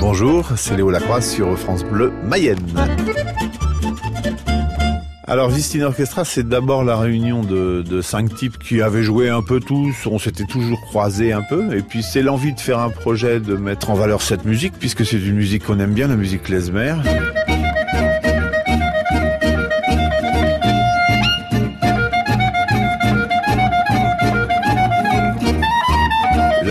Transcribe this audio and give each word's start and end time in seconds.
Bonjour, 0.00 0.52
c'est 0.56 0.76
Léo 0.76 0.90
Lacroix 0.90 1.20
sur 1.20 1.58
France 1.58 1.84
Bleu 1.84 2.12
Mayenne. 2.24 2.58
Alors 5.26 5.50
Vistine 5.50 5.82
Orchestra, 5.82 6.24
c'est 6.24 6.48
d'abord 6.48 6.84
la 6.84 6.96
réunion 6.96 7.42
de, 7.42 8.00
cinq 8.00 8.34
types 8.34 8.58
qui 8.58 8.80
avaient 8.80 9.02
joué 9.02 9.28
un 9.28 9.42
peu 9.42 9.60
tous, 9.60 10.06
on 10.06 10.18
s'était 10.18 10.46
toujours 10.46 10.80
croisés 10.80 11.32
un 11.32 11.42
peu, 11.42 11.76
et 11.76 11.82
puis 11.82 12.02
c'est 12.02 12.22
l'envie 12.22 12.54
de 12.54 12.60
faire 12.60 12.78
un 12.78 12.90
projet, 12.90 13.40
de 13.40 13.54
mettre 13.54 13.90
en 13.90 13.94
valeur 13.94 14.22
cette 14.22 14.44
musique, 14.44 14.72
puisque 14.78 15.04
c'est 15.04 15.18
une 15.18 15.34
musique 15.34 15.66
qu'on 15.66 15.80
aime 15.80 15.92
bien, 15.92 16.08
la 16.08 16.16
musique 16.16 16.44
klezmer. 16.44 16.94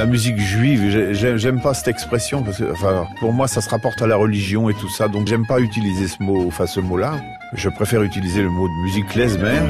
Musique 0.08 0.39
juive, 0.39 1.14
j'aime 1.14 1.62
pas 1.62 1.74
cette 1.74 1.88
expression 1.88 2.44
enfin, 2.71 3.07
pour 3.20 3.34
moi, 3.34 3.48
ça 3.48 3.62
se 3.62 3.70
rapporte 3.70 4.02
à 4.02 4.07
la 4.07 4.16
religion 4.16 4.70
et 4.70 4.74
tout 4.74 4.89
ça, 4.89 5.07
donc 5.07 5.28
j'aime 5.28 5.46
pas 5.46 5.60
utiliser 5.60 6.07
ce 6.07 6.21
mot, 6.21 6.46
enfin 6.48 6.65
ce 6.65 6.79
mot-là. 6.79 7.20
Je 7.54 7.70
préfère 7.70 8.02
utiliser 8.04 8.42
le 8.42 8.50
mot 8.50 8.68
de 8.68 8.84
musique 8.84 9.07
klezmer. 9.07 9.62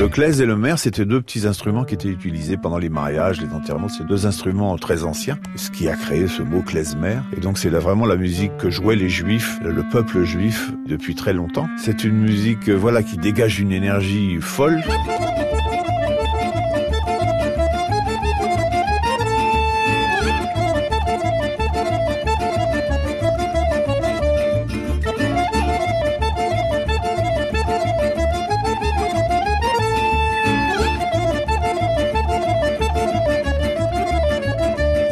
Le 0.00 0.08
klez 0.08 0.40
et 0.40 0.46
le 0.46 0.56
mer, 0.56 0.78
c'était 0.78 1.04
deux 1.04 1.20
petits 1.20 1.46
instruments 1.46 1.84
qui 1.84 1.92
étaient 1.92 2.08
utilisés 2.08 2.56
pendant 2.56 2.78
les 2.78 2.88
mariages, 2.88 3.38
les 3.38 3.52
enterrements. 3.52 3.90
C'est 3.90 4.06
deux 4.06 4.24
instruments 4.24 4.78
très 4.78 5.04
anciens, 5.04 5.38
ce 5.56 5.68
qui 5.68 5.90
a 5.90 5.94
créé 5.94 6.26
ce 6.26 6.42
mot 6.42 6.62
klezmer. 6.62 7.18
Et 7.36 7.40
donc 7.40 7.58
c'est 7.58 7.68
vraiment 7.68 8.06
la 8.06 8.16
musique 8.16 8.56
que 8.56 8.70
jouaient 8.70 8.96
les 8.96 9.10
juifs, 9.10 9.58
le 9.62 9.82
peuple 9.92 10.24
juif, 10.24 10.72
depuis 10.86 11.14
très 11.14 11.34
longtemps. 11.34 11.68
C'est 11.76 12.02
une 12.02 12.16
musique, 12.16 12.70
voilà, 12.70 13.02
qui 13.02 13.18
dégage 13.18 13.60
une 13.60 13.72
énergie 13.72 14.38
folle. 14.40 14.80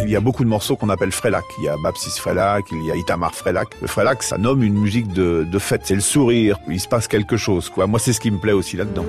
Il 0.08 0.12
y 0.12 0.16
a 0.16 0.20
beaucoup 0.20 0.42
de 0.42 0.48
morceaux 0.48 0.74
qu'on 0.74 0.88
appelle 0.88 1.12
frelac. 1.12 1.44
Il 1.58 1.64
y 1.64 1.68
a 1.68 1.76
Baptiste 1.82 2.18
Frelac, 2.18 2.64
il 2.72 2.82
y 2.82 2.90
a 2.90 2.96
Itamar 2.96 3.34
Frelac. 3.34 3.68
Le 3.82 3.86
frelac, 3.86 4.22
ça 4.22 4.38
nomme 4.38 4.62
une 4.62 4.72
musique 4.72 5.12
de, 5.12 5.44
de 5.44 5.58
fête. 5.58 5.82
C'est 5.84 5.94
le 5.94 6.00
sourire. 6.00 6.58
Il 6.66 6.80
se 6.80 6.88
passe 6.88 7.08
quelque 7.08 7.36
chose, 7.36 7.68
quoi. 7.68 7.86
Moi, 7.86 7.98
c'est 7.98 8.14
ce 8.14 8.20
qui 8.20 8.30
me 8.30 8.38
plaît 8.38 8.52
aussi 8.52 8.78
là-dedans. 8.78 9.04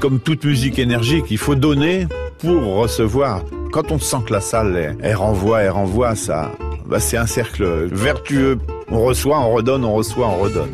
Comme 0.00 0.18
toute 0.18 0.44
musique 0.44 0.78
énergique, 0.78 1.26
il 1.30 1.38
faut 1.38 1.54
donner 1.54 2.06
pour 2.38 2.76
recevoir. 2.76 3.42
Quand 3.70 3.92
on 3.92 3.98
sent 3.98 4.16
que 4.26 4.32
la 4.32 4.40
salle, 4.40 4.96
elle, 5.00 5.14
renvoie, 5.14 5.60
elle 5.60 5.70
renvoie, 5.70 6.14
ça, 6.16 6.50
bah 6.86 6.98
c'est 6.98 7.18
un 7.18 7.26
cercle 7.26 7.86
vertueux. 7.92 8.58
On 8.90 9.04
reçoit, 9.04 9.38
on 9.38 9.52
redonne, 9.52 9.84
on 9.84 9.94
reçoit, 9.94 10.26
on 10.26 10.38
redonne. 10.42 10.70